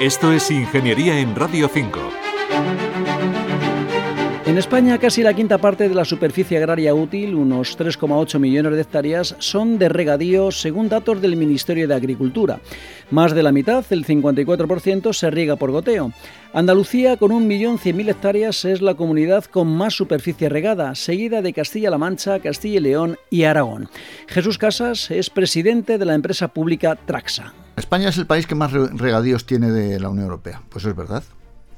[0.00, 2.89] Esto es Ingeniería en Radio 5.
[4.50, 8.80] En España, casi la quinta parte de la superficie agraria útil, unos 3,8 millones de
[8.80, 12.58] hectáreas, son de regadío según datos del Ministerio de Agricultura.
[13.12, 16.12] Más de la mitad, el 54%, se riega por goteo.
[16.52, 22.40] Andalucía, con 1.100.000 hectáreas, es la comunidad con más superficie regada, seguida de Castilla-La Mancha,
[22.40, 23.88] Castilla y León y Aragón.
[24.26, 27.54] Jesús Casas es presidente de la empresa pública Traxa.
[27.76, 30.60] España es el país que más regadíos tiene de la Unión Europea.
[30.70, 31.22] Pues es verdad.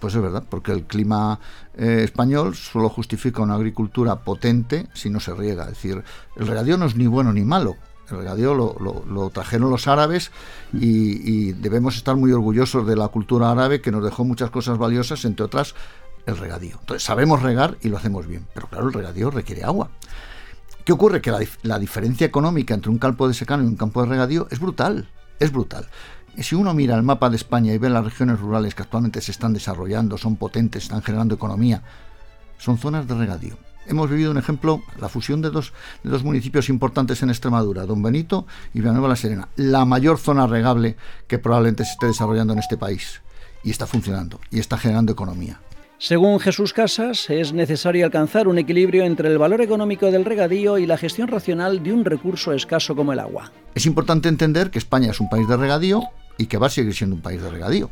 [0.03, 1.39] Pues es verdad, porque el clima
[1.77, 5.63] eh, español solo justifica una agricultura potente si no se riega.
[5.63, 6.03] Es decir,
[6.35, 7.77] el regadío no es ni bueno ni malo.
[8.11, 10.33] El regadío lo, trajeron los árabes
[10.73, 15.25] y, debemos estar muy orgullosos de la cultura árabe que nos dejó muchas cosas valiosas,
[15.25, 15.77] entre otras
[16.27, 16.79] el regadío.
[16.81, 19.89] Entonces sabemos regar y lo hacemos bien, pero claro, el regadío requiere agua.
[20.85, 21.21] ¿Qué ocurre?
[21.21, 24.49] Que la, la diferencia económica entre un campo de secano y un campo de regadío
[24.51, 25.87] es brutal, es brutal
[26.39, 29.33] si uno mira el mapa de España y ve las regiones rurales que actualmente se
[29.33, 31.83] están desarrollando, son potentes, están generando economía,
[32.59, 33.57] son zonas de regadío.
[33.87, 35.73] Hemos vivido un ejemplo, la fusión de dos,
[36.05, 40.47] de dos municipios importantes en Extremadura, Don Benito y Villanueva la Serena, la mayor zona
[40.47, 43.21] regable que probablemente se esté desarrollando en este país.
[43.65, 45.61] Y está funcionando, y está generando economía.
[45.99, 50.85] Según Jesús Casas, es necesario alcanzar un equilibrio entre el valor económico del regadío y
[50.85, 53.53] la gestión racional de un recurso escaso como el agua.
[53.77, 56.03] Es importante entender que España es un país de regadío
[56.43, 57.91] y que va a seguir siendo un país de regadío.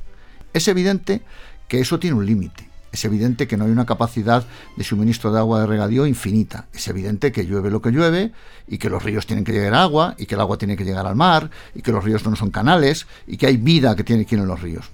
[0.52, 1.22] Es evidente
[1.68, 2.68] que eso tiene un límite.
[2.92, 4.44] Es evidente que no hay una capacidad
[4.76, 6.66] de suministro de agua de regadío infinita.
[6.72, 8.32] Es evidente que llueve lo que llueve
[8.66, 11.06] y que los ríos tienen que llegar agua y que el agua tiene que llegar
[11.06, 14.26] al mar y que los ríos no son canales y que hay vida que tiene
[14.26, 14.90] que ir en los ríos.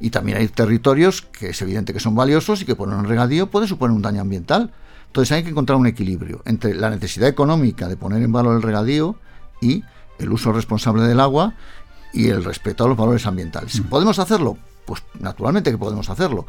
[0.00, 3.48] Y también hay territorios que es evidente que son valiosos y que poner un regadío
[3.48, 4.72] puede suponer un daño ambiental.
[5.06, 8.62] Entonces hay que encontrar un equilibrio entre la necesidad económica de poner en valor el
[8.62, 9.16] regadío
[9.60, 9.84] y
[10.18, 11.54] el uso responsable del agua
[12.12, 13.80] y el respeto a los valores ambientales.
[13.88, 14.56] ¿Podemos hacerlo?
[14.84, 16.46] Pues naturalmente que podemos hacerlo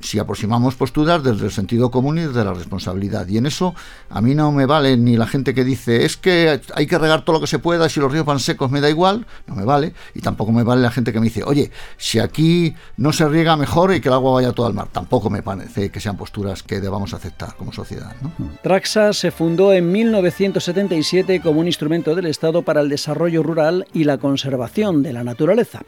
[0.00, 3.26] si aproximamos posturas desde el sentido común y desde la responsabilidad.
[3.28, 3.74] Y en eso
[4.10, 7.24] a mí no me vale ni la gente que dice es que hay que regar
[7.24, 9.64] todo lo que se pueda, si los ríos van secos me da igual, no me
[9.64, 9.94] vale.
[10.14, 13.56] Y tampoco me vale la gente que me dice, oye, si aquí no se riega
[13.56, 14.88] mejor y que el agua vaya todo al mar.
[14.92, 18.14] Tampoco me parece que sean posturas que debamos aceptar como sociedad.
[18.62, 24.04] Traxa se fundó en 1977 como un instrumento del Estado para el desarrollo rural y
[24.04, 25.82] la conservación de la naturaleza.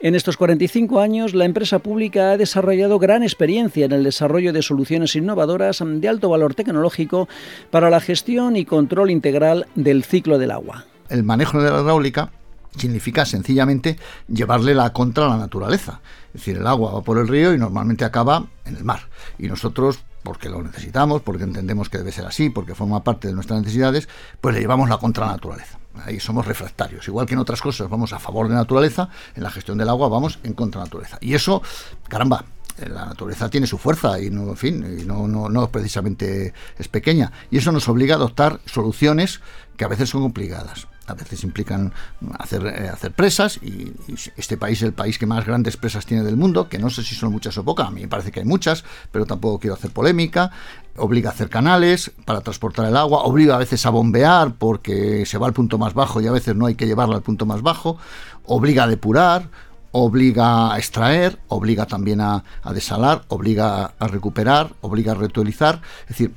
[0.00, 4.62] En estos 45 años, la empresa pública ha desarrollado gran experiencia en el desarrollo de
[4.62, 7.28] soluciones innovadoras de alto valor tecnológico
[7.70, 10.84] para la gestión y control integral del ciclo del agua.
[11.08, 12.30] El manejo de la hidráulica
[12.76, 13.98] significa sencillamente
[14.28, 16.00] llevarle la contra a la naturaleza.
[16.28, 19.08] Es decir, el agua va por el río y normalmente acaba en el mar.
[19.38, 23.34] Y nosotros, porque lo necesitamos, porque entendemos que debe ser así, porque forma parte de
[23.34, 24.08] nuestras necesidades,
[24.40, 25.78] pues le llevamos la contra a la naturaleza.
[26.04, 27.06] Ahí somos refractarios.
[27.08, 29.88] Igual que en otras cosas vamos a favor de la naturaleza, en la gestión del
[29.88, 31.18] agua vamos en contra de la naturaleza.
[31.20, 31.62] Y eso,
[32.08, 32.44] caramba,
[32.78, 36.88] la naturaleza tiene su fuerza y no, en fin, y no, no, no precisamente es
[36.88, 37.32] pequeña.
[37.50, 39.40] Y eso nos obliga a adoptar soluciones
[39.76, 40.88] que a veces son complicadas.
[41.06, 41.92] A veces implican
[42.38, 43.92] hacer, eh, presas y,
[44.36, 47.02] este país es el país que más grandes presas tiene del mundo, que no sé
[47.02, 49.74] si son muchas o pocas, a mí me parece que hay muchas, pero tampoco quiero
[49.74, 50.50] hacer polémica.
[50.96, 55.38] Obliga a hacer canales para transportar el agua, obliga a veces a bombear porque se
[55.38, 57.62] va al punto más bajo y a veces no hay que llevarlo al punto más
[57.62, 57.98] bajo,
[58.44, 59.48] obliga a depurar,
[59.96, 62.42] obliga a extraer, obliga también a,
[62.72, 65.80] desalar, obliga a recuperar, obliga a reutilizar.
[66.02, 66.34] Es decir,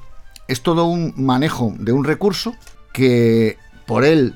[0.47, 2.55] es todo un manejo de un recurso
[2.93, 3.57] que
[3.87, 4.35] por él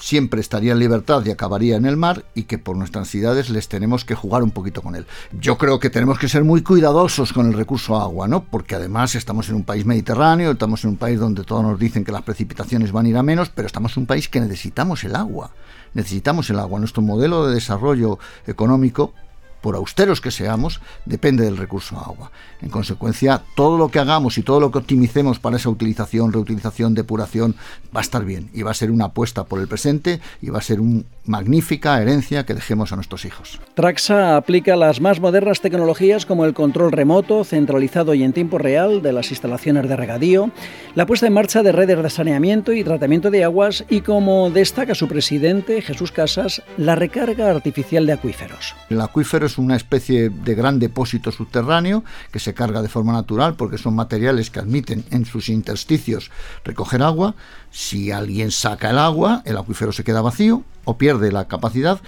[0.00, 3.68] siempre estaría en libertad y acabaría en el mar y que por nuestras necesidades les
[3.68, 5.06] tenemos que jugar un poquito con él.
[5.32, 8.44] Yo creo que tenemos que ser muy cuidadosos con el recurso agua, ¿no?
[8.44, 12.04] Porque además estamos en un país mediterráneo, estamos en un país donde todos nos dicen
[12.04, 15.04] que las precipitaciones van a ir a menos, pero estamos en un país que necesitamos
[15.04, 15.50] el agua
[15.94, 16.78] necesitamos el agua.
[16.78, 19.14] Nuestro modelo de desarrollo económico
[19.60, 22.30] por austeros que seamos, depende del recurso agua.
[22.60, 26.94] En consecuencia, todo lo que hagamos y todo lo que optimicemos para esa utilización, reutilización,
[26.94, 27.56] depuración,
[27.94, 30.58] va a estar bien y va a ser una apuesta por el presente y va
[30.58, 33.60] a ser una magnífica herencia que dejemos a nuestros hijos.
[33.74, 39.02] Traxa aplica las más modernas tecnologías como el control remoto, centralizado y en tiempo real
[39.02, 40.50] de las instalaciones de regadío,
[40.94, 44.94] la puesta en marcha de redes de saneamiento y tratamiento de aguas y, como destaca
[44.94, 48.74] su presidente, Jesús Casas, la recarga artificial de acuíferos.
[48.88, 53.54] El acuífero es una especie de gran depósito subterráneo que se carga de forma natural
[53.54, 56.30] porque son materiales que admiten en sus intersticios
[56.64, 57.34] recoger agua.
[57.70, 62.00] Si alguien saca el agua, el acuífero se queda vacío o pierde la capacidad.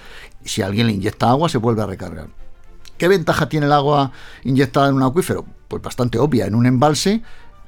[0.45, 2.27] Si alguien le inyecta agua, se vuelve a recargar.
[2.97, 4.11] ¿Qué ventaja tiene el agua
[4.43, 5.45] inyectada en un acuífero?
[5.67, 6.45] Pues bastante obvia.
[6.45, 7.21] En un embalse,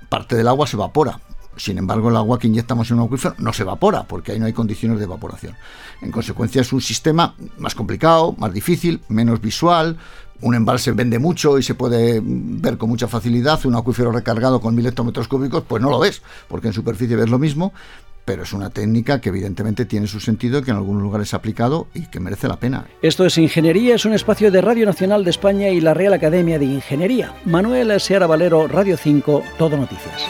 [0.10, 1.20] parte del agua se evapora
[1.58, 4.46] Sin embargo, el agua que inyectamos en un acuífero no se evapora, porque ahí no
[4.46, 5.56] hay condiciones de evaporación.
[6.02, 9.98] En consecuencia, es un sistema más complicado, más difícil, menos visual.
[10.42, 13.64] Un embalse vende mucho y se puede ver con mucha facilidad.
[13.66, 17.30] Un acuífero recargado con mil hectómetros cúbicos, pues no lo ves, porque en superficie ves
[17.30, 17.72] lo mismo,
[18.26, 21.40] pero es una técnica que evidentemente tiene su sentido, que en algunos lugares se ha
[21.40, 22.86] aplicado y que merece la pena.
[23.02, 26.60] Esto es Ingeniería, es un espacio de Radio Nacional de España y la Real Academia
[26.60, 27.34] de Ingeniería.
[27.46, 30.28] Manuel Seara Valero, Radio 5, Todo Noticias.